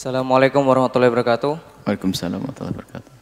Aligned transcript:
Assalamualaikum 0.00 0.64
warahmatullahi 0.64 1.12
wabarakatuh. 1.12 1.84
Waalaikumsalam 1.84 2.40
warahmatullahi 2.40 2.72
wabarakatuh. 2.72 3.12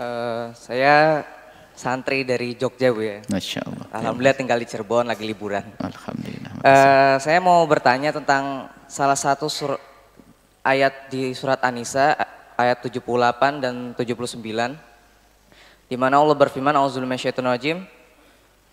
Eh, 0.00 0.44
saya 0.56 1.28
santri 1.76 2.24
dari 2.24 2.56
Jogja 2.56 2.88
bu 2.88 3.04
ya. 3.04 3.20
Masya 3.28 3.60
Allah. 3.68 3.84
Alhamdulillah 3.92 4.36
tinggal 4.40 4.56
di 4.56 4.64
Cirebon 4.64 5.12
lagi 5.12 5.28
liburan. 5.28 5.60
Alhamdulillah. 5.76 6.64
Eh, 6.64 7.16
saya 7.20 7.36
mau 7.36 7.60
bertanya 7.68 8.16
tentang 8.16 8.64
salah 8.88 9.12
satu 9.12 9.52
sur 9.52 9.76
ayat 10.64 11.12
di 11.12 11.36
surat 11.36 11.60
An-Nisa 11.60 12.16
ayat 12.56 12.80
78 12.80 13.60
dan 13.60 13.92
79 13.92 14.40
di 15.84 15.96
mana 16.00 16.16
Allah 16.16 16.32
berfirman 16.32 16.72
Auzubillahi 16.72 17.12
minasyaitonir 17.12 17.52
rajim 17.52 17.84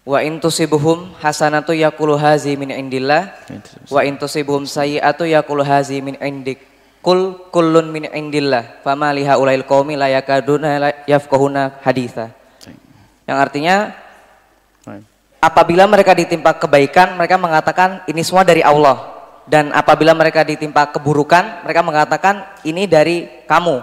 Wa 0.08 0.24
in 0.24 0.40
tusibuhum 0.40 1.12
hasanatu 1.20 1.76
yaqulu 1.76 2.16
hazi 2.16 2.56
min 2.56 2.72
indillah 2.72 3.36
wa 3.92 4.00
in 4.08 4.16
tusibuhum 4.16 4.64
sayyi'atu 4.64 5.28
yaqulu 5.28 5.60
hazi 5.60 6.00
min 6.00 6.16
indik 6.24 6.69
kul 7.00 7.50
kullun 7.52 7.92
min 7.92 8.08
indillah 8.12 8.84
fama 8.84 9.12
liha 9.16 9.40
ulail 9.40 9.64
qaumi 9.64 9.96
la 9.96 10.12
yakaduna 10.12 11.04
yafqahuna 11.08 11.80
haditha. 11.84 12.32
Yang 13.30 13.38
artinya 13.40 13.76
apabila 15.40 15.88
mereka 15.88 16.12
ditimpa 16.18 16.58
kebaikan 16.60 17.16
mereka 17.16 17.40
mengatakan 17.40 18.04
ini 18.10 18.22
semua 18.24 18.44
dari 18.44 18.64
Allah. 18.64 19.18
Dan 19.50 19.74
apabila 19.74 20.14
mereka 20.14 20.46
ditimpa 20.46 20.94
keburukan 20.94 21.66
mereka 21.66 21.82
mengatakan 21.82 22.46
ini 22.62 22.86
dari 22.86 23.26
kamu. 23.50 23.82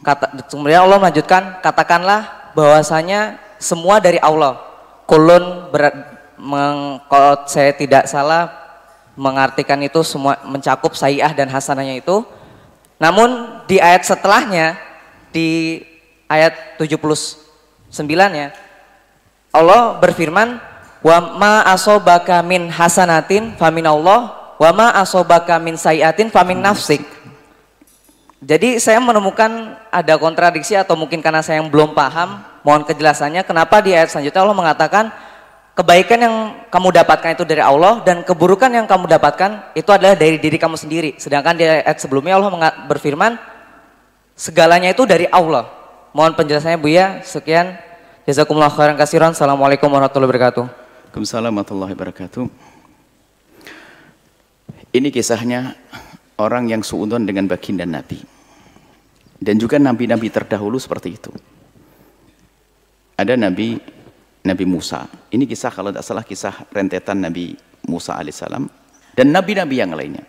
Kata 0.00 0.32
kemudian 0.48 0.80
Allah 0.86 0.96
melanjutkan 0.96 1.60
katakanlah 1.60 2.52
bahwasanya 2.56 3.36
semua 3.60 4.00
dari 4.00 4.16
Allah. 4.16 4.56
Kulun 5.04 5.68
ber, 5.68 5.92
meng, 6.40 7.04
kalau 7.08 7.44
saya 7.46 7.76
tidak 7.76 8.08
salah 8.08 8.65
mengartikan 9.16 9.80
itu 9.80 10.04
semua 10.04 10.38
mencakup 10.44 10.92
sayyah 10.92 11.32
dan 11.32 11.48
hasanahnya 11.48 11.98
itu. 11.98 12.22
Namun 13.00 13.60
di 13.68 13.80
ayat 13.80 14.04
setelahnya 14.04 14.76
di 15.32 15.80
ayat 16.28 16.80
79 16.80 17.92
nya 18.08 18.56
Allah 19.52 19.96
berfirman 20.00 20.60
wa 21.00 21.18
ma 21.36 21.54
asobaka 21.68 22.40
min 22.44 22.68
hasanatin 22.68 23.56
famin 23.56 23.84
Allah 23.88 24.32
wa 24.56 24.70
ma 24.72 24.86
asobaka 25.00 25.56
min 25.60 25.76
sayiatin 25.76 26.28
famin 26.32 26.60
nafsik. 26.60 27.04
Jadi 28.44 28.76
saya 28.78 29.00
menemukan 29.00 29.80
ada 29.88 30.14
kontradiksi 30.20 30.76
atau 30.76 30.92
mungkin 30.92 31.24
karena 31.24 31.40
saya 31.40 31.64
yang 31.64 31.72
belum 31.72 31.96
paham 31.96 32.44
mohon 32.60 32.84
kejelasannya 32.84 33.42
kenapa 33.48 33.80
di 33.80 33.96
ayat 33.96 34.12
selanjutnya 34.12 34.44
Allah 34.44 34.56
mengatakan 34.56 35.04
kebaikan 35.76 36.18
yang 36.18 36.34
kamu 36.72 36.88
dapatkan 37.04 37.36
itu 37.36 37.44
dari 37.44 37.60
Allah 37.60 38.00
dan 38.00 38.24
keburukan 38.24 38.72
yang 38.72 38.88
kamu 38.88 39.06
dapatkan 39.06 39.76
itu 39.76 39.90
adalah 39.92 40.16
dari 40.16 40.40
diri 40.40 40.56
kamu 40.56 40.74
sendiri 40.80 41.20
sedangkan 41.20 41.54
di 41.54 41.68
ayat 41.68 42.00
sebelumnya 42.00 42.40
Allah 42.40 42.72
berfirman 42.88 43.36
segalanya 44.32 44.90
itu 44.90 45.04
dari 45.04 45.28
Allah 45.28 45.68
mohon 46.16 46.32
penjelasannya 46.32 46.80
Bu 46.80 46.88
ya 46.88 47.20
sekian 47.20 47.76
jazakumullah 48.24 48.72
khairan 48.72 48.96
kasiran 48.96 49.36
assalamualaikum 49.36 49.92
warahmatullahi 49.92 50.32
wabarakatuh 50.32 50.86
Waalaikumsalam 51.16 51.48
warahmatullahi 51.48 51.92
wabarakatuh. 51.96 52.44
Ini 55.00 55.08
kisahnya 55.08 55.72
orang 56.36 56.68
yang 56.68 56.84
suudon 56.84 57.24
dengan 57.24 57.48
baginda 57.48 57.88
Nabi. 57.88 58.20
Dan 59.40 59.56
juga 59.56 59.80
nabi-nabi 59.80 60.28
terdahulu 60.28 60.76
seperti 60.76 61.16
itu. 61.16 61.32
Ada 63.16 63.40
Nabi 63.40 63.80
Nabi 64.46 64.64
Musa. 64.64 65.10
Ini 65.34 65.42
kisah 65.44 65.74
kalau 65.74 65.90
tidak 65.90 66.06
salah 66.06 66.22
kisah 66.22 66.70
rentetan 66.70 67.18
Nabi 67.18 67.58
Musa 67.90 68.14
alaihissalam 68.14 68.86
dan 69.16 69.26
nabi-nabi 69.32 69.80
yang 69.80 69.96
lainnya. 69.96 70.22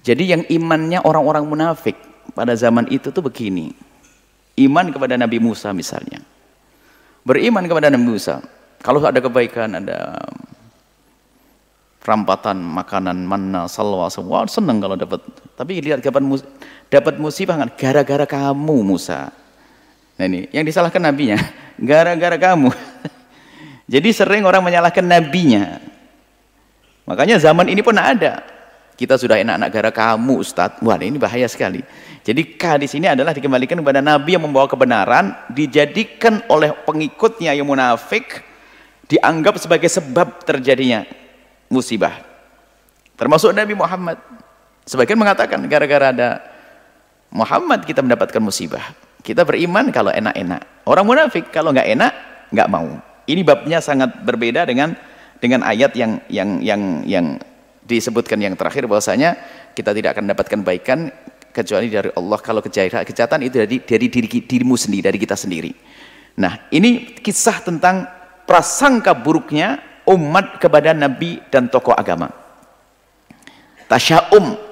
Jadi 0.00 0.32
yang 0.32 0.42
imannya 0.48 1.04
orang-orang 1.04 1.44
munafik 1.44 1.98
pada 2.32 2.56
zaman 2.56 2.88
itu 2.88 3.12
tuh 3.12 3.20
begini. 3.20 3.74
Iman 4.56 4.94
kepada 4.94 5.18
Nabi 5.18 5.42
Musa 5.42 5.74
misalnya. 5.76 6.22
Beriman 7.26 7.66
kepada 7.68 7.92
Nabi 7.92 8.16
Musa. 8.16 8.40
Kalau 8.80 9.04
ada 9.04 9.20
kebaikan, 9.20 9.76
ada 9.76 10.16
rampatan 12.00 12.56
makanan 12.64 13.28
manna 13.28 13.68
salwa 13.68 14.08
semua 14.08 14.48
senang 14.48 14.80
kalau 14.80 14.96
dapat. 14.96 15.20
Tapi 15.52 15.84
lihat 15.84 16.00
kapan 16.00 16.24
mus 16.24 16.40
dapat 16.88 17.20
musibah 17.20 17.60
kan 17.60 17.68
gara-gara 17.76 18.24
kamu 18.24 18.76
Musa. 18.80 19.28
Nah 20.16 20.24
ini 20.24 20.48
yang 20.48 20.64
disalahkan 20.64 21.00
nabinya 21.00 21.36
gara-gara 21.90 22.40
kamu. 22.40 22.72
Jadi 23.90 24.14
sering 24.14 24.46
orang 24.46 24.62
menyalahkan 24.62 25.02
nabinya. 25.02 25.82
Makanya 27.10 27.42
zaman 27.42 27.66
ini 27.66 27.82
pun 27.82 27.98
ada. 27.98 28.46
Kita 28.94 29.18
sudah 29.18 29.34
enak-enak 29.42 29.70
gara 29.74 29.90
kamu 29.90 30.46
Ustadz. 30.46 30.78
Wah 30.86 30.94
ini 31.02 31.18
bahaya 31.18 31.50
sekali. 31.50 31.82
Jadi 32.22 32.54
K 32.54 32.78
di 32.78 32.86
sini 32.86 33.10
adalah 33.10 33.34
dikembalikan 33.34 33.82
kepada 33.82 33.98
Nabi 33.98 34.38
yang 34.38 34.46
membawa 34.46 34.70
kebenaran, 34.70 35.34
dijadikan 35.50 36.38
oleh 36.46 36.70
pengikutnya 36.86 37.50
yang 37.50 37.66
munafik, 37.66 38.46
dianggap 39.10 39.58
sebagai 39.58 39.90
sebab 39.90 40.46
terjadinya 40.46 41.02
musibah. 41.66 42.22
Termasuk 43.18 43.50
Nabi 43.50 43.74
Muhammad. 43.74 44.22
Sebagian 44.86 45.18
mengatakan 45.18 45.58
gara-gara 45.66 46.14
ada 46.14 46.28
Muhammad 47.34 47.82
kita 47.82 48.06
mendapatkan 48.06 48.38
musibah. 48.38 48.94
Kita 49.26 49.42
beriman 49.42 49.90
kalau 49.90 50.14
enak-enak. 50.14 50.86
Orang 50.86 51.10
munafik 51.10 51.50
kalau 51.50 51.74
nggak 51.74 51.90
enak 51.90 52.12
nggak 52.54 52.70
mau. 52.70 53.09
Ini 53.30 53.46
babnya 53.46 53.78
sangat 53.78 54.26
berbeda 54.26 54.66
dengan 54.66 54.98
dengan 55.38 55.62
ayat 55.62 55.94
yang 55.94 56.18
yang 56.26 56.58
yang 56.60 56.82
yang 57.06 57.26
disebutkan 57.86 58.42
yang 58.42 58.54
terakhir 58.58 58.90
bahwasanya 58.90 59.38
kita 59.72 59.94
tidak 59.94 60.18
akan 60.18 60.30
mendapatkan 60.30 60.60
baikan 60.66 61.14
kecuali 61.50 61.90
dari 61.90 62.10
Allah 62.14 62.38
kalau 62.38 62.62
kejahatan, 62.62 63.02
kejahatan 63.02 63.40
itu 63.46 63.56
dari 63.58 63.76
dari 63.82 64.06
diri 64.06 64.28
dirimu 64.28 64.74
sendiri 64.78 65.02
dari 65.10 65.18
kita 65.18 65.34
sendiri. 65.34 65.72
Nah, 66.38 66.70
ini 66.70 67.18
kisah 67.18 67.58
tentang 67.62 68.06
prasangka 68.46 69.14
buruknya 69.14 69.82
umat 70.06 70.62
kepada 70.62 70.94
nabi 70.94 71.42
dan 71.50 71.66
tokoh 71.66 71.94
agama. 71.94 72.30
Tasyaum 73.90 74.69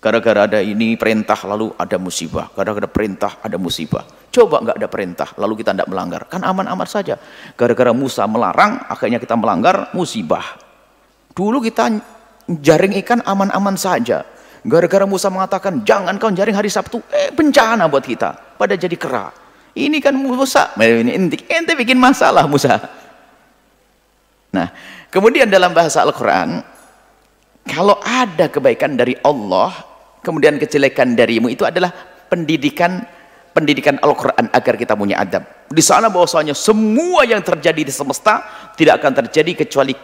Gara-gara 0.00 0.48
ada 0.48 0.64
ini 0.64 0.96
perintah 0.96 1.36
lalu 1.44 1.76
ada 1.76 2.00
musibah. 2.00 2.48
Gara-gara 2.56 2.88
perintah 2.88 3.36
ada 3.44 3.60
musibah. 3.60 4.00
Coba 4.32 4.64
nggak 4.64 4.76
ada 4.80 4.88
perintah 4.88 5.28
lalu 5.36 5.60
kita 5.60 5.76
tidak 5.76 5.92
melanggar. 5.92 6.24
Kan 6.24 6.40
aman-aman 6.40 6.88
saja. 6.88 7.20
Gara-gara 7.52 7.92
Musa 7.92 8.24
melarang 8.24 8.80
akhirnya 8.88 9.20
kita 9.20 9.36
melanggar 9.36 9.92
musibah. 9.92 10.56
Dulu 11.36 11.60
kita 11.60 12.00
jaring 12.48 12.96
ikan 13.04 13.20
aman-aman 13.28 13.76
saja. 13.76 14.24
Gara-gara 14.64 15.04
Musa 15.04 15.28
mengatakan 15.28 15.84
jangan 15.84 16.16
kau 16.16 16.32
jaring 16.32 16.56
hari 16.56 16.72
Sabtu. 16.72 17.04
Eh 17.12 17.28
bencana 17.36 17.84
buat 17.84 18.00
kita. 18.00 18.56
Pada 18.56 18.80
jadi 18.80 18.96
kera. 18.96 19.28
Ini 19.76 20.00
kan 20.00 20.16
Musa. 20.16 20.72
Ini 20.80 21.12
ente, 21.12 21.44
ente 21.44 21.76
bikin 21.76 22.00
masalah 22.00 22.48
Musa. 22.48 22.80
Nah 24.56 24.72
kemudian 25.12 25.44
dalam 25.52 25.76
bahasa 25.76 26.00
Al-Quran. 26.00 26.64
Kalau 27.68 28.00
ada 28.00 28.48
kebaikan 28.48 28.96
dari 28.96 29.12
Allah 29.20 29.89
kemudian 30.20 30.56
kejelekan 30.60 31.16
darimu 31.16 31.48
itu 31.52 31.64
adalah 31.64 31.92
pendidikan 32.30 33.02
pendidikan 33.50 33.98
Al-Quran 33.98 34.46
agar 34.54 34.74
kita 34.78 34.94
punya 34.94 35.18
adab. 35.18 35.42
Di 35.70 35.82
sana 35.82 36.06
bahwasanya 36.10 36.54
semua 36.54 37.26
yang 37.26 37.42
terjadi 37.42 37.82
di 37.82 37.92
semesta 37.92 38.46
tidak 38.78 39.02
akan 39.02 39.26
terjadi 39.26 39.66
kecuali 39.66 39.94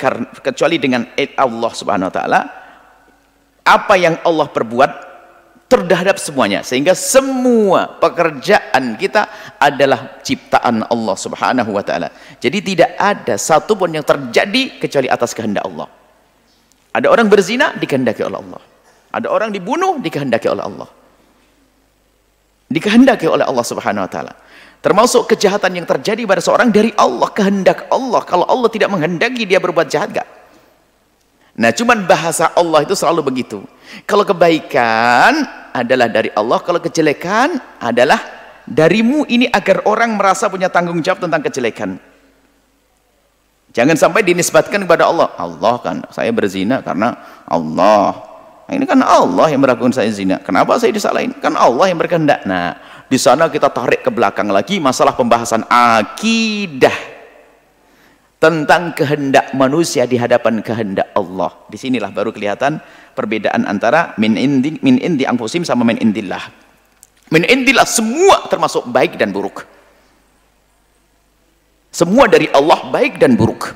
kecuali 0.43 0.77
dengan 0.82 1.06
Allah 1.38 1.72
subhanahu 1.72 2.10
wa 2.10 2.15
ta'ala. 2.15 2.41
Apa 3.66 3.94
yang 3.99 4.19
Allah 4.22 4.47
perbuat 4.47 4.91
terhadap 5.66 6.22
semuanya 6.22 6.62
sehingga 6.62 6.94
semua 6.94 7.98
pekerjaan 7.98 8.94
kita 8.94 9.27
adalah 9.59 10.22
ciptaan 10.22 10.87
Allah 10.87 11.16
subhanahu 11.19 11.75
wa 11.75 11.83
ta'ala. 11.83 12.15
Jadi 12.38 12.59
tidak 12.62 12.94
ada 12.94 13.34
satupun 13.34 13.91
yang 13.91 14.07
terjadi 14.07 14.78
kecuali 14.78 15.10
atas 15.10 15.34
kehendak 15.34 15.66
Allah. 15.66 15.91
Ada 16.95 17.10
orang 17.10 17.27
berzina 17.27 17.74
dikehendaki 17.74 18.22
oleh 18.22 18.39
Allah 18.39 18.76
ada 19.16 19.33
orang 19.33 19.48
dibunuh 19.48 19.97
dikehendaki 19.97 20.53
oleh 20.53 20.60
Allah. 20.60 20.89
Dikehendaki 22.68 23.24
oleh 23.24 23.48
Allah 23.48 23.65
Subhanahu 23.65 24.04
wa 24.04 24.10
taala. 24.10 24.34
Termasuk 24.84 25.33
kejahatan 25.33 25.72
yang 25.83 25.86
terjadi 25.89 26.22
pada 26.28 26.45
seorang 26.45 26.68
dari 26.68 26.92
Allah, 27.01 27.33
kehendak 27.33 27.89
Allah. 27.89 28.21
Kalau 28.28 28.45
Allah 28.45 28.68
tidak 28.68 28.92
menghendaki 28.92 29.48
dia 29.48 29.57
berbuat 29.57 29.89
jahat 29.89 30.13
gak? 30.13 30.28
Nah, 31.57 31.72
cuman 31.72 32.04
bahasa 32.04 32.53
Allah 32.53 32.84
itu 32.84 32.92
selalu 32.92 33.33
begitu. 33.33 33.65
Kalau 34.04 34.28
kebaikan 34.28 35.48
adalah 35.72 36.13
dari 36.13 36.28
Allah, 36.36 36.60
kalau 36.60 36.78
kejelekan 36.78 37.57
adalah 37.80 38.21
darimu 38.68 39.24
ini 39.24 39.48
agar 39.48 39.89
orang 39.89 40.13
merasa 40.21 40.53
punya 40.53 40.68
tanggung 40.68 41.01
jawab 41.01 41.24
tentang 41.24 41.41
kejelekan. 41.41 41.97
Jangan 43.72 43.97
sampai 43.97 44.21
dinisbatkan 44.21 44.84
kepada 44.84 45.09
Allah. 45.09 45.33
Allah 45.41 45.74
kan, 45.80 45.97
saya 46.13 46.28
berzina 46.30 46.84
karena 46.84 47.16
Allah 47.48 48.35
ini 48.74 48.83
kan 48.83 48.98
Allah 48.98 49.47
yang 49.47 49.63
meragukan 49.63 49.95
saya 49.95 50.10
zina. 50.10 50.42
Kenapa 50.42 50.74
saya 50.83 50.91
disalahin? 50.91 51.30
Kan 51.39 51.54
Allah 51.54 51.86
yang 51.86 52.03
berkehendak. 52.03 52.42
Nah, 52.42 52.74
di 53.07 53.15
sana 53.15 53.47
kita 53.47 53.71
tarik 53.71 54.03
ke 54.03 54.10
belakang 54.10 54.51
lagi 54.51 54.83
masalah 54.83 55.15
pembahasan 55.15 55.63
akidah. 55.71 57.15
tentang 58.36 58.92
kehendak 58.92 59.57
manusia 59.57 60.04
di 60.04 60.21
hadapan 60.21 60.60
kehendak 60.60 61.09
Allah. 61.16 61.57
Di 61.72 61.80
sinilah 61.80 62.13
baru 62.13 62.36
kelihatan 62.36 62.78
perbedaan 63.16 63.65
antara 63.65 64.13
min 64.21 64.36
indi 64.36 64.77
min 64.84 65.01
indi 65.01 65.24
angfusim 65.24 65.65
sama 65.65 65.89
min 65.89 65.97
indillah. 65.97 66.45
Min 67.33 67.48
indillah 67.48 67.89
semua 67.89 68.45
termasuk 68.53 68.86
baik 68.92 69.16
dan 69.16 69.33
buruk. 69.33 69.65
Semua 71.89 72.28
dari 72.28 72.53
Allah 72.53 72.92
baik 72.92 73.16
dan 73.16 73.41
buruk. 73.41 73.72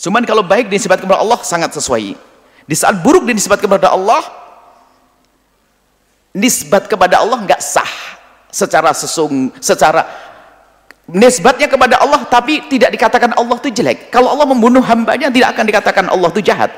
Cuman 0.00 0.24
kalau 0.24 0.40
baik 0.40 0.72
dinisbatkan 0.72 1.04
kepada 1.04 1.20
Allah 1.20 1.40
sangat 1.44 1.76
sesuai. 1.76 2.29
Di 2.64 2.76
saat 2.76 3.00
buruk 3.00 3.28
dinisbatkan 3.28 3.66
kepada 3.66 3.92
Allah, 3.92 4.22
nisbat 6.34 6.86
kepada 6.86 7.22
Allah 7.22 7.38
nggak 7.44 7.62
sah 7.62 7.92
secara 8.50 8.94
sesung, 8.94 9.50
secara 9.58 10.06
nisbatnya 11.10 11.66
kepada 11.66 11.98
Allah 11.98 12.22
tapi 12.26 12.62
tidak 12.70 12.94
dikatakan 12.94 13.34
Allah 13.34 13.56
itu 13.58 13.70
jelek. 13.74 14.10
Kalau 14.14 14.30
Allah 14.30 14.46
membunuh 14.46 14.82
hambanya 14.82 15.30
tidak 15.30 15.54
akan 15.56 15.64
dikatakan 15.66 16.04
Allah 16.10 16.28
itu 16.30 16.42
jahat. 16.42 16.70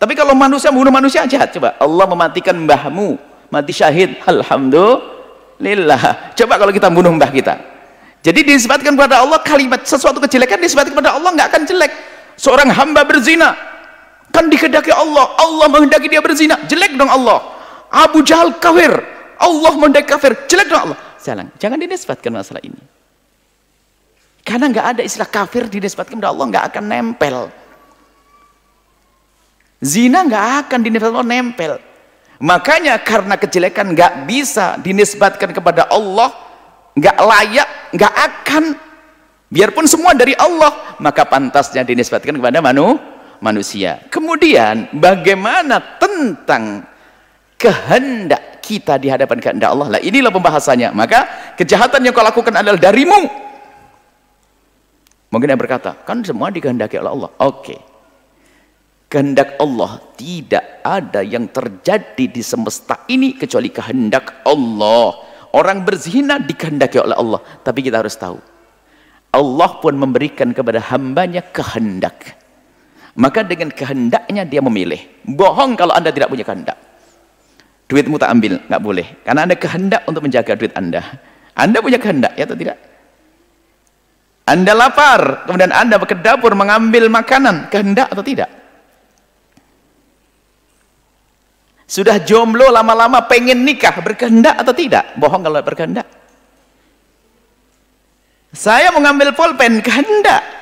Tapi 0.00 0.16
kalau 0.16 0.32
manusia 0.32 0.72
membunuh 0.72 0.92
manusia 0.92 1.28
jahat. 1.28 1.52
Coba 1.52 1.76
Allah 1.76 2.06
mematikan 2.08 2.56
mbahmu 2.56 3.20
mati 3.52 3.72
syahid. 3.76 4.16
Alhamdulillah. 4.24 6.32
Coba 6.32 6.54
kalau 6.56 6.72
kita 6.72 6.88
membunuh 6.88 7.20
mbah 7.20 7.28
kita. 7.28 7.60
Jadi 8.20 8.44
disebutkan 8.44 8.96
kepada 8.96 9.24
Allah 9.24 9.40
kalimat 9.40 9.80
sesuatu 9.84 10.20
kejelekan 10.20 10.60
disebutkan 10.60 10.92
kepada 10.92 11.16
Allah 11.16 11.30
nggak 11.36 11.48
akan 11.52 11.62
jelek. 11.68 11.92
Seorang 12.40 12.72
hamba 12.72 13.04
berzina 13.04 13.52
kan 14.30 14.46
dikehendaki 14.50 14.90
Allah. 14.94 15.34
Allah 15.38 15.66
menghendaki 15.70 16.06
dia 16.10 16.22
berzina. 16.22 16.56
Jelek 16.66 16.96
dong 16.96 17.10
Allah. 17.10 17.42
Abu 17.90 18.22
Jahal 18.22 18.56
kafir. 18.58 18.90
Allah 19.36 19.72
menghendaki 19.76 20.08
kafir. 20.10 20.32
Jelek 20.46 20.70
dong 20.70 20.90
Allah. 20.90 20.98
Jangan 21.20 21.46
jangan 21.60 21.78
dinisbatkan 21.78 22.32
masalah 22.32 22.62
ini. 22.64 22.80
Karena 24.40 24.72
nggak 24.72 24.86
ada 24.96 25.02
istilah 25.04 25.28
kafir 25.28 25.68
dinisbatkan 25.68 26.16
kepada 26.16 26.32
Allah 26.32 26.46
nggak 26.48 26.64
akan 26.72 26.84
nempel. 26.88 27.36
Zina 29.80 30.24
nggak 30.24 30.46
akan 30.66 30.78
dinisbatkan 30.80 31.26
nempel. 31.28 31.72
Makanya 32.40 32.96
karena 33.04 33.36
kejelekan 33.36 33.92
nggak 33.92 34.24
bisa 34.24 34.80
dinisbatkan 34.80 35.52
kepada 35.52 35.84
Allah, 35.92 36.32
nggak 36.96 37.16
layak, 37.20 37.68
nggak 37.92 38.14
akan. 38.16 38.64
Biarpun 39.50 39.84
semua 39.84 40.16
dari 40.16 40.32
Allah, 40.38 40.96
maka 41.02 41.28
pantasnya 41.28 41.84
dinisbatkan 41.84 42.38
kepada 42.38 42.64
manu, 42.64 42.96
manusia. 43.40 44.00
Kemudian 44.08 44.88
bagaimana 44.96 46.00
tentang 46.00 46.86
kehendak 47.60 48.62
kita 48.62 48.96
di 48.96 49.12
hadapan 49.12 49.40
kehendak 49.42 49.72
Allah? 49.74 49.98
Lah 49.98 50.00
inilah 50.00 50.32
pembahasannya. 50.32 50.94
Maka 50.94 51.52
kejahatan 51.58 52.06
yang 52.06 52.14
kau 52.14 52.24
lakukan 52.24 52.54
adalah 52.54 52.78
darimu 52.78 53.50
Mungkin 55.30 55.46
yang 55.46 55.60
berkata, 55.62 55.94
kan 56.02 56.26
semua 56.26 56.50
dikehendaki 56.50 56.98
oleh 56.98 57.10
Allah. 57.14 57.30
Oke. 57.38 57.54
Okay. 57.62 57.80
Kehendak 59.10 59.58
Allah 59.58 59.98
tidak 60.14 60.82
ada 60.86 61.22
yang 61.22 61.50
terjadi 61.50 62.30
di 62.30 62.42
semesta 62.42 63.06
ini 63.10 63.34
kecuali 63.34 63.70
kehendak 63.70 64.42
Allah. 64.46 65.26
Orang 65.50 65.82
berzina 65.82 66.38
dikehendaki 66.38 66.98
oleh 66.98 67.18
Allah. 67.18 67.42
Tapi 67.42 67.82
kita 67.82 68.02
harus 68.02 68.14
tahu. 68.14 68.38
Allah 69.30 69.70
pun 69.78 69.94
memberikan 69.94 70.50
kepada 70.50 70.82
hambanya 70.94 71.42
kehendak. 71.42 72.38
Maka 73.18 73.42
dengan 73.42 73.74
kehendaknya 73.74 74.46
dia 74.46 74.62
memilih. 74.62 75.02
Bohong 75.26 75.74
kalau 75.74 75.90
anda 75.96 76.14
tidak 76.14 76.30
punya 76.30 76.46
kehendak. 76.46 76.78
Duitmu 77.90 78.22
tak 78.22 78.30
ambil, 78.30 78.62
nggak 78.70 78.82
boleh. 78.82 79.06
Karena 79.26 79.50
anda 79.50 79.56
kehendak 79.58 80.06
untuk 80.06 80.22
menjaga 80.22 80.54
duit 80.54 80.70
anda. 80.78 81.02
Anda 81.58 81.82
punya 81.82 81.98
kehendak, 81.98 82.38
ya 82.38 82.46
atau 82.46 82.54
tidak? 82.54 82.78
Anda 84.46 84.72
lapar, 84.74 85.46
kemudian 85.46 85.70
Anda 85.70 85.98
ke 86.02 86.18
dapur 86.18 86.54
mengambil 86.58 87.06
makanan, 87.06 87.70
kehendak 87.70 88.10
atau 88.10 88.22
tidak? 88.22 88.50
Sudah 91.90 92.22
jomblo 92.22 92.70
lama-lama 92.70 93.26
pengen 93.26 93.66
nikah, 93.66 93.94
berkehendak 93.98 94.54
atau 94.58 94.70
tidak? 94.70 95.18
Bohong 95.18 95.42
kalau 95.42 95.58
berkehendak. 95.62 96.06
Saya 98.50 98.90
mengambil 98.90 99.34
pulpen, 99.34 99.82
kehendak. 99.82 100.59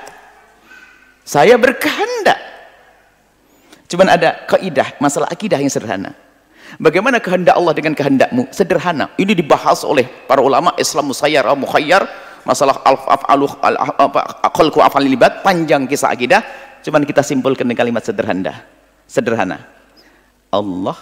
Saya 1.29 1.61
berkehendak. 1.61 2.41
Cuman 3.85 4.09
ada 4.09 4.49
kaidah, 4.49 4.97
masalah 4.97 5.29
akidah 5.29 5.61
yang 5.61 5.69
sederhana. 5.69 6.17
Bagaimana 6.81 7.21
kehendak 7.21 7.53
Allah 7.57 7.77
dengan 7.77 7.93
kehendakmu? 7.93 8.49
Sederhana. 8.49 9.13
Ini 9.21 9.37
dibahas 9.37 9.85
oleh 9.85 10.09
para 10.25 10.41
ulama 10.41 10.73
Islam 10.81 11.13
musayyar, 11.13 11.45
mukhayyar, 11.53 12.05
masalah 12.49 12.81
al-af'alu 12.81 13.45
khalqu 14.57 14.81
af'al 14.81 15.05
libat 15.05 15.45
panjang 15.45 15.85
kisah 15.85 16.17
akidah 16.17 16.41
cuman 16.81 17.05
kita 17.05 17.21
simpulkan 17.21 17.69
dengan 17.69 17.85
kalimat 17.85 18.01
sederhana 18.01 18.65
sederhana 19.05 19.69
Allah 20.49 20.97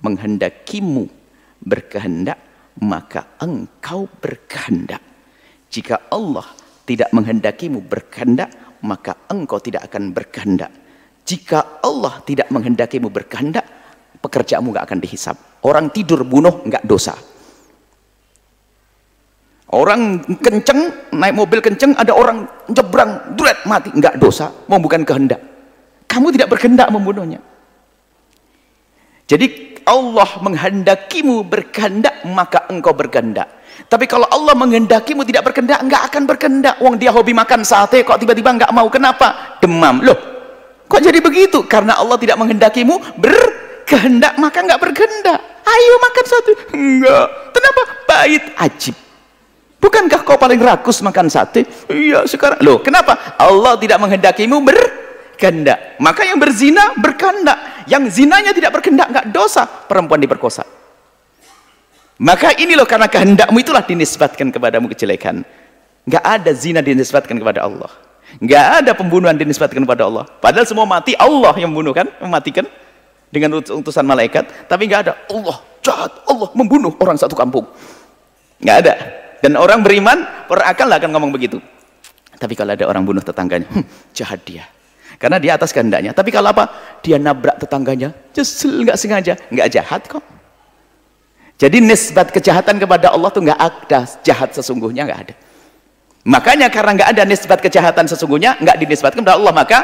menghendakimu 0.00 1.04
berkehendak 1.60 2.40
maka 2.80 3.36
engkau 3.44 4.08
berkehendak 4.08 5.04
jika 5.68 6.08
Allah 6.08 6.48
tidak 6.88 7.12
menghendakimu 7.12 7.84
berkehendak 7.84 8.48
maka 8.86 9.28
engkau 9.30 9.58
tidak 9.60 9.88
akan 9.90 10.12
berkehendak 10.12 10.70
jika 11.24 11.82
Allah 11.84 12.20
tidak 12.24 12.48
menghendakimu 12.48 13.12
berkehendak 13.12 13.64
pekerjaanmu 14.20 14.74
gak 14.76 14.86
akan 14.88 14.98
dihisap 15.00 15.36
orang 15.64 15.88
tidur 15.92 16.24
bunuh 16.24 16.64
nggak 16.64 16.84
dosa 16.84 17.14
Orang 19.70 20.26
kenceng, 20.42 20.90
naik 21.14 21.30
mobil 21.30 21.62
kenceng, 21.62 21.94
ada 21.94 22.10
orang 22.10 22.42
nyebrang, 22.66 23.38
duret, 23.38 23.54
mati. 23.70 23.94
Enggak 23.94 24.18
dosa, 24.18 24.50
mau 24.66 24.82
bukan 24.82 25.06
kehendak. 25.06 25.38
Kamu 26.10 26.34
tidak 26.34 26.50
berkehendak 26.50 26.90
membunuhnya. 26.90 27.38
Jadi 29.30 29.78
Allah 29.90 30.30
menghendakimu 30.38 31.42
berkehendak, 31.42 32.22
maka 32.30 32.70
engkau 32.70 32.94
berkehendak. 32.94 33.58
Tapi 33.90 34.06
kalau 34.06 34.30
Allah 34.30 34.54
menghendakimu 34.54 35.26
tidak 35.26 35.50
berkehendak, 35.50 35.82
enggak 35.82 36.06
akan 36.06 36.22
berkehendak. 36.30 36.78
Wong 36.78 36.94
dia 36.94 37.10
hobi 37.10 37.34
makan 37.34 37.66
sate, 37.66 38.06
kok 38.06 38.22
tiba-tiba 38.22 38.54
enggak 38.54 38.70
mau. 38.70 38.86
Kenapa? 38.86 39.58
Demam. 39.58 39.98
Loh, 40.06 40.14
kok 40.86 41.02
jadi 41.02 41.18
begitu? 41.18 41.66
Karena 41.66 41.98
Allah 41.98 42.14
tidak 42.22 42.38
menghendakimu 42.38 43.18
berkehendak, 43.18 44.38
maka 44.38 44.62
enggak 44.62 44.78
berkehendak. 44.78 45.38
Ayo 45.66 45.94
makan 45.98 46.24
sate. 46.24 46.52
Enggak. 46.70 47.26
Kenapa? 47.50 47.82
Bait 48.06 48.44
ajib. 48.62 48.94
Bukankah 49.80 50.20
kau 50.22 50.36
paling 50.36 50.60
rakus 50.60 51.00
makan 51.00 51.26
sate? 51.32 51.64
Iya 51.88 52.28
sekarang. 52.28 52.60
Loh 52.60 52.78
kenapa? 52.84 53.16
Allah 53.40 53.80
tidak 53.80 53.96
menghendakimu 53.96 54.60
berkehendak. 54.60 55.96
Maka 55.96 56.28
yang 56.28 56.36
berzina 56.36 56.92
berkehendak. 57.00 57.79
Yang 57.90 58.22
zinanya 58.22 58.54
tidak 58.54 58.70
berkehendak 58.78 59.10
nggak 59.10 59.26
dosa. 59.34 59.66
Perempuan 59.66 60.22
diperkosa. 60.22 60.62
Maka 62.20 62.54
ini 62.60 62.78
loh 62.78 62.86
karena 62.86 63.10
kehendakmu 63.10 63.58
itulah 63.58 63.82
dinisbatkan 63.82 64.54
kepadamu 64.54 64.86
kejelekan. 64.94 65.42
Nggak 66.06 66.24
ada 66.24 66.50
zina 66.54 66.80
dinisbatkan 66.84 67.34
kepada 67.34 67.66
Allah. 67.66 67.90
Nggak 68.38 68.66
ada 68.84 68.92
pembunuhan 68.94 69.34
dinisbatkan 69.34 69.82
kepada 69.82 70.06
Allah. 70.06 70.24
Padahal 70.38 70.68
semua 70.68 70.86
mati 70.86 71.18
Allah 71.18 71.50
yang 71.58 71.74
membunuh 71.74 71.90
kan, 71.90 72.06
mematikan 72.22 72.70
dengan 73.32 73.58
utusan 73.58 74.06
malaikat. 74.06 74.70
Tapi 74.70 74.86
nggak 74.86 75.00
ada 75.10 75.12
Allah 75.26 75.58
jahat, 75.82 76.12
Allah 76.28 76.48
membunuh 76.54 76.94
orang 77.00 77.18
satu 77.18 77.34
kampung. 77.34 77.66
Nggak 78.62 78.76
ada. 78.86 78.94
Dan 79.40 79.56
orang 79.56 79.80
beriman 79.80 80.28
berakal 80.46 80.86
akan 80.86 81.10
ngomong 81.16 81.32
begitu. 81.32 81.58
Tapi 82.36 82.52
kalau 82.56 82.76
ada 82.76 82.84
orang 82.84 83.04
bunuh 83.04 83.24
tetangganya, 83.24 83.68
hm, 83.68 83.84
jahat 84.16 84.40
dia. 84.44 84.68
Karena 85.20 85.36
dia 85.36 85.60
atas 85.60 85.76
kehendaknya. 85.76 86.16
Tapi 86.16 86.32
kalau 86.32 86.48
apa? 86.48 86.96
Dia 87.04 87.20
nabrak 87.20 87.60
tetangganya, 87.60 88.16
justru 88.32 88.88
nggak 88.88 88.96
sengaja, 88.96 89.36
nggak 89.52 89.68
jahat 89.68 90.02
kok. 90.08 90.24
Jadi 91.60 91.84
nisbat 91.84 92.32
kejahatan 92.32 92.80
kepada 92.80 93.12
Allah 93.12 93.28
tuh 93.28 93.44
nggak 93.44 93.60
ada 93.60 94.08
jahat 94.24 94.56
sesungguhnya 94.56 95.04
nggak 95.04 95.20
ada. 95.28 95.34
Makanya 96.24 96.72
karena 96.72 96.96
nggak 96.96 97.10
ada 97.12 97.22
nisbat 97.28 97.60
kejahatan 97.60 98.08
sesungguhnya, 98.08 98.56
nggak 98.64 98.80
dinisbatkan 98.80 99.20
kepada 99.20 99.36
Allah, 99.36 99.52
maka 99.52 99.78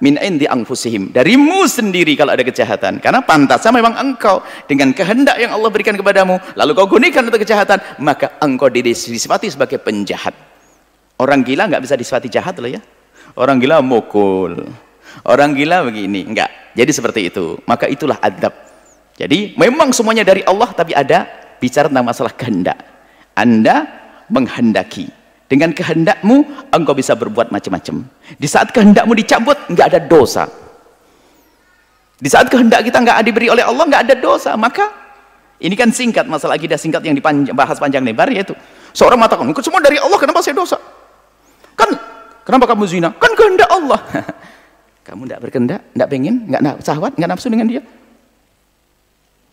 min 0.00 0.18
indi 0.18 0.50
anfusihim 0.50 1.14
darimu 1.14 1.62
sendiri 1.68 2.18
kalau 2.18 2.34
ada 2.34 2.42
kejahatan 2.42 2.98
karena 2.98 3.22
pantasnya 3.22 3.70
memang 3.70 3.94
engkau 3.94 4.42
dengan 4.66 4.90
kehendak 4.90 5.38
yang 5.38 5.54
Allah 5.54 5.70
berikan 5.70 5.94
kepadamu 5.94 6.42
lalu 6.58 6.74
kau 6.74 6.90
gunakan 6.90 7.30
untuk 7.30 7.38
kejahatan 7.46 7.78
maka 8.02 8.34
engkau 8.42 8.66
disifati 8.66 9.46
sebagai 9.46 9.78
penjahat 9.78 10.34
orang 11.22 11.46
gila 11.46 11.70
nggak 11.70 11.86
bisa 11.86 11.94
disifati 11.94 12.26
jahat 12.26 12.58
loh 12.58 12.66
ya 12.66 12.82
orang 13.36 13.56
gila 13.60 13.80
mukul 13.80 14.68
orang 15.28 15.52
gila 15.56 15.86
begini 15.86 16.26
enggak 16.28 16.50
jadi 16.76 16.90
seperti 16.90 17.28
itu 17.28 17.60
maka 17.68 17.88
itulah 17.88 18.16
adab 18.20 18.52
jadi 19.16 19.54
memang 19.54 19.92
semuanya 19.92 20.24
dari 20.24 20.40
Allah 20.42 20.72
tapi 20.72 20.96
ada 20.96 21.28
bicara 21.60 21.86
tentang 21.92 22.06
masalah 22.06 22.32
kehendak 22.32 22.78
anda 23.36 23.88
menghendaki 24.32 25.22
dengan 25.52 25.76
kehendakmu, 25.76 26.48
engkau 26.72 26.96
bisa 26.96 27.12
berbuat 27.12 27.52
macam-macam. 27.52 28.08
Di 28.40 28.48
saat 28.48 28.72
kehendakmu 28.72 29.12
dicabut, 29.12 29.60
nggak 29.68 29.86
ada 29.92 30.00
dosa. 30.00 30.48
Di 32.16 32.24
saat 32.32 32.48
kehendak 32.48 32.88
kita 32.88 33.04
nggak 33.04 33.20
diberi 33.20 33.52
oleh 33.52 33.60
Allah, 33.60 33.84
nggak 33.84 34.02
ada 34.08 34.14
dosa. 34.16 34.56
Maka 34.56 34.88
ini 35.60 35.76
kan 35.76 35.92
singkat 35.92 36.24
masalah 36.24 36.56
akidah 36.56 36.80
singkat 36.80 37.04
yang 37.04 37.12
dibahas 37.12 37.76
panjang 37.76 38.00
lebar 38.00 38.32
yaitu 38.32 38.56
seorang 38.96 39.20
mengatakan, 39.20 39.44
semua 39.60 39.84
dari 39.84 40.00
Allah, 40.00 40.16
kenapa 40.16 40.40
saya 40.40 40.56
dosa? 40.56 40.80
Kan 41.76 42.00
Kenapa 42.42 42.64
kamu 42.66 42.84
zina? 42.90 43.08
Kan 43.14 43.32
kehendak 43.38 43.70
Allah. 43.70 44.00
kamu 45.06 45.26
tidak 45.26 45.40
berkehendak, 45.46 45.80
tidak 45.94 46.08
pengen, 46.10 46.34
nggak 46.50 46.82
sahwat, 46.82 47.12
nggak 47.14 47.30
nafsu 47.30 47.48
dengan 47.50 47.66
dia. 47.70 47.82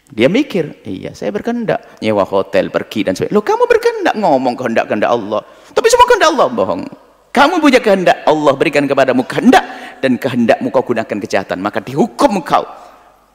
Dia 0.10 0.26
mikir, 0.26 0.82
iya 0.90 1.14
saya 1.14 1.30
berkehendak. 1.30 2.02
Nyewa 2.02 2.26
hotel, 2.26 2.74
pergi 2.74 3.06
dan 3.06 3.14
sebagainya. 3.14 3.38
Loh 3.38 3.46
kamu 3.46 3.64
berkehendak 3.70 4.16
ngomong 4.18 4.54
kehendak-kehendak 4.58 5.10
Allah. 5.10 5.42
Tapi 5.70 5.86
semua 5.86 6.06
kehendak 6.10 6.30
Allah, 6.34 6.48
bohong. 6.50 6.82
Kamu 7.30 7.62
punya 7.62 7.78
kehendak, 7.78 8.26
Allah 8.26 8.54
berikan 8.58 8.90
kepadamu 8.90 9.22
kehendak 9.30 9.62
dan 10.02 10.18
kehendakmu 10.18 10.74
kau 10.74 10.82
gunakan 10.82 11.18
kejahatan, 11.22 11.62
maka 11.62 11.78
dihukum 11.78 12.42
kau. 12.42 12.66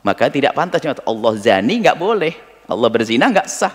Maka 0.02 0.28
tidak 0.28 0.52
pantas 0.58 0.82
Allah 0.82 1.32
zani 1.38 1.80
nggak 1.80 1.96
boleh. 1.96 2.34
Allah 2.66 2.88
berzina 2.90 3.30
nggak 3.30 3.46
sah. 3.46 3.72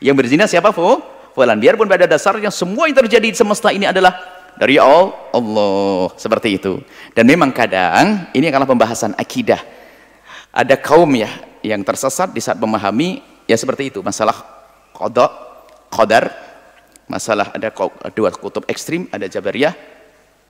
Yang 0.00 0.16
berzina 0.24 0.44
siapa, 0.48 0.72
Fu? 0.72 0.98
Fulan. 1.36 1.60
Biarpun 1.60 1.84
pada 1.84 2.08
dasarnya 2.08 2.48
semua 2.48 2.88
yang 2.88 2.96
terjadi 2.96 3.28
di 3.28 3.36
semesta 3.36 3.68
ini 3.68 3.84
adalah 3.84 4.35
dari 4.56 4.80
Allah. 4.80 6.10
Seperti 6.16 6.56
itu. 6.60 6.80
Dan 7.12 7.28
memang 7.28 7.52
kadang 7.52 8.28
ini 8.32 8.48
adalah 8.48 8.68
pembahasan 8.68 9.14
akidah. 9.16 9.60
Ada 10.52 10.76
kaum 10.80 11.08
ya 11.12 11.28
yang 11.60 11.84
tersesat 11.84 12.32
di 12.32 12.40
saat 12.40 12.56
memahami 12.56 13.20
ya 13.44 13.56
seperti 13.56 13.92
itu. 13.92 14.00
Masalah 14.00 14.34
kodok 14.96 15.30
kodar 15.92 16.32
masalah 17.06 17.54
ada 17.54 17.70
dua 18.10 18.34
kutub 18.34 18.66
ekstrim 18.66 19.06
ada 19.14 19.30
jabariyah 19.30 19.70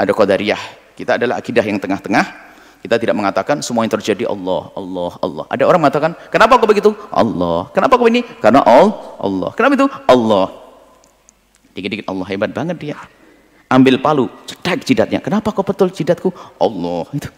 ada 0.01 0.09
kodariyah 0.17 0.57
kita 0.97 1.21
adalah 1.21 1.37
akidah 1.37 1.61
yang 1.61 1.77
tengah-tengah. 1.77 2.49
Kita 2.81 2.97
tidak 2.97 3.19
mengatakan 3.19 3.61
semua 3.61 3.83
yang 3.85 3.93
terjadi 3.93 4.31
Allah 4.31 4.71
Allah 4.73 5.13
Allah. 5.21 5.45
Ada 5.53 5.65
orang 5.69 5.81
mengatakan 5.85 6.17
kenapa 6.33 6.57
kau 6.57 6.71
begitu? 6.71 6.95
Allah. 7.13 7.69
Kenapa 7.75 7.99
kau 8.01 8.09
ini? 8.09 8.25
Karena 8.41 8.65
Allah 8.65 8.95
Allah. 9.21 9.51
Kenapa 9.53 9.75
itu? 9.77 9.87
Allah. 10.09 10.47
Dikit-dikit 11.77 12.07
Allah 12.09 12.27
hebat 12.33 12.57
banget 12.57 12.77
dia 12.81 12.97
ambil 13.67 13.99
palu 13.99 14.27
cedak 14.47 14.83
jidatnya. 14.87 15.19
Kenapa 15.23 15.51
kau 15.51 15.67
betul 15.67 15.91
jidatku? 15.91 16.31
Allah 16.59 17.07
itu. 17.15 17.31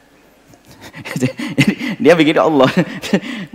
Dia 2.03 2.15
begitu 2.15 2.39
Allah. 2.39 2.69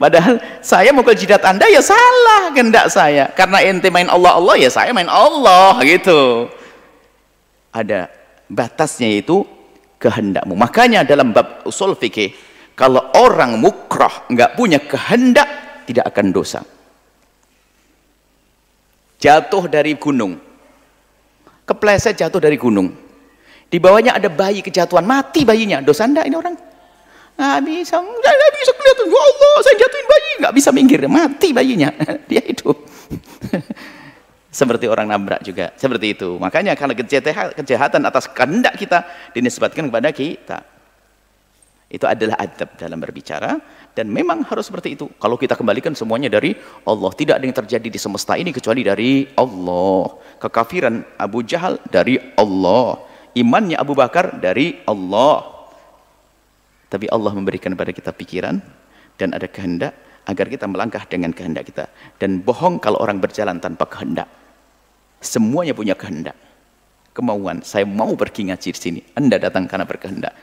Padahal 0.01 0.41
saya 0.59 0.91
ke 0.91 1.13
jidat 1.15 1.43
anda 1.45 1.65
ya 1.69 1.79
salah 1.79 2.51
kehendak 2.51 2.89
saya. 2.89 3.29
Karena 3.31 3.61
ente 3.63 3.87
main 3.93 4.09
Allah 4.09 4.37
Allah 4.37 4.55
ya 4.59 4.69
saya 4.69 4.91
main 4.91 5.09
Allah 5.09 5.77
gitu. 5.85 6.49
Ada 7.73 8.09
batasnya 8.49 9.09
itu 9.21 9.45
kehendakmu. 9.97 10.53
Makanya 10.53 11.07
dalam 11.07 11.31
bab 11.31 11.65
usul 11.65 11.95
fikih 11.95 12.35
kalau 12.73 13.01
orang 13.17 13.57
mukrah 13.61 14.25
nggak 14.29 14.57
punya 14.57 14.81
kehendak 14.81 15.47
tidak 15.85 16.09
akan 16.09 16.27
dosa. 16.33 16.61
Jatuh 19.23 19.71
dari 19.71 19.95
gunung 19.95 20.35
kepleset 21.67 22.19
jatuh 22.19 22.39
dari 22.39 22.55
gunung. 22.55 22.91
Di 23.67 23.81
bawahnya 23.81 24.13
ada 24.15 24.29
bayi 24.29 24.61
kejatuhan 24.61 25.03
mati 25.03 25.41
bayinya. 25.41 25.81
Dosa 25.81 26.05
anda 26.05 26.21
ini 26.21 26.37
orang? 26.37 26.53
Nggak 27.33 27.59
bisa 27.65 27.97
nggak 27.97 28.51
bisa 28.61 28.71
kelihatan. 28.77 29.05
Ya 29.09 29.21
Allah 29.21 29.61
saya 29.65 29.75
jatuhin 29.81 30.05
bayi. 30.05 30.29
Nggak 30.43 30.53
bisa 30.53 30.69
minggir 30.69 30.99
mati 31.09 31.47
bayinya. 31.49 31.89
Dia 32.29 32.41
hidup. 32.45 32.77
Seperti 34.53 34.85
orang 34.85 35.09
nabrak 35.09 35.41
juga 35.41 35.73
seperti 35.73 36.13
itu. 36.13 36.37
Makanya 36.37 36.77
kalau 36.77 36.93
kejahatan 36.93 38.05
atas 38.05 38.29
kehendak 38.29 38.77
kita 38.77 39.01
dinisbatkan 39.33 39.89
kepada 39.89 40.13
kita 40.13 40.61
itu 41.93 42.05
adalah 42.09 42.41
adab 42.41 42.73
dalam 42.73 42.97
berbicara 42.97 43.61
dan 43.93 44.09
memang 44.09 44.41
harus 44.49 44.65
seperti 44.65 44.97
itu 44.97 45.05
kalau 45.21 45.37
kita 45.37 45.53
kembalikan 45.53 45.93
semuanya 45.93 46.33
dari 46.33 46.57
Allah 46.89 47.11
tidak 47.13 47.37
ada 47.37 47.45
yang 47.45 47.53
terjadi 47.53 47.87
di 47.93 47.99
semesta 48.01 48.33
ini 48.33 48.49
kecuali 48.49 48.81
dari 48.81 49.29
Allah 49.37 50.17
kekafiran 50.41 51.21
Abu 51.21 51.45
Jahal 51.45 51.77
dari 51.93 52.17
Allah 52.33 52.97
imannya 53.37 53.77
Abu 53.77 53.93
Bakar 53.93 54.41
dari 54.41 54.81
Allah 54.89 55.53
tapi 56.89 57.05
Allah 57.09 57.33
memberikan 57.33 57.77
kepada 57.77 57.93
kita 57.93 58.09
pikiran 58.13 58.57
dan 59.17 59.33
ada 59.33 59.45
kehendak 59.49 59.93
agar 60.29 60.45
kita 60.47 60.65
melangkah 60.69 61.03
dengan 61.07 61.35
kehendak 61.35 61.67
kita. 61.67 61.89
Dan 62.21 62.45
bohong 62.45 62.79
kalau 62.79 63.01
orang 63.03 63.19
berjalan 63.19 63.59
tanpa 63.59 63.89
kehendak. 63.89 64.29
Semuanya 65.19 65.73
punya 65.75 65.95
kehendak. 65.95 66.35
Kemauan, 67.13 67.61
saya 67.61 67.85
mau 67.85 68.13
pergi 68.17 68.49
ngaji 68.49 68.69
di 68.73 68.79
sini. 68.79 69.01
Anda 69.17 69.37
datang 69.37 69.69
karena 69.69 69.85
berkehendak. 69.85 70.33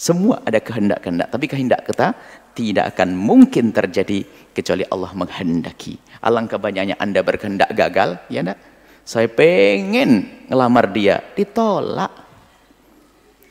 Semua 0.00 0.40
ada 0.48 0.56
kehendak-kehendak. 0.56 1.28
Tapi 1.28 1.44
kehendak 1.44 1.84
kita 1.84 2.16
tidak 2.56 2.96
akan 2.96 3.12
mungkin 3.12 3.68
terjadi 3.68 4.24
kecuali 4.56 4.88
Allah 4.88 5.12
menghendaki. 5.12 6.00
Alangkah 6.24 6.56
banyaknya 6.56 6.96
Anda 6.96 7.20
berkehendak 7.20 7.68
gagal, 7.76 8.16
ya 8.32 8.40
enggak? 8.40 8.56
Saya 9.04 9.28
pengen 9.28 10.24
ngelamar 10.48 10.88
dia, 10.88 11.20
ditolak. 11.36 12.12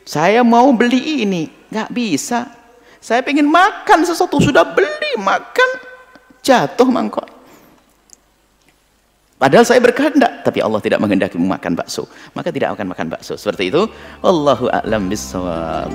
Saya 0.02 0.42
mau 0.42 0.74
beli 0.74 1.22
ini, 1.22 1.46
nggak 1.70 1.90
bisa 1.94 2.60
saya 3.00 3.24
pengen 3.24 3.48
makan 3.48 4.04
sesuatu 4.04 4.36
sudah 4.42 4.66
beli 4.76 5.16
makan 5.16 5.70
jatuh 6.44 6.86
mangkok 6.90 7.24
padahal 9.40 9.64
saya 9.64 9.80
berkehendak 9.80 10.44
tapi 10.44 10.60
Allah 10.60 10.82
tidak 10.84 11.00
menghendaki 11.00 11.40
makan 11.40 11.72
bakso 11.72 12.04
maka 12.36 12.52
tidak 12.52 12.76
akan 12.76 12.92
makan 12.92 13.06
bakso 13.08 13.40
seperti 13.40 13.72
itu 13.72 13.88
Allahu 14.20 14.68
a'lam 14.68 15.08
bissawab 15.08 15.88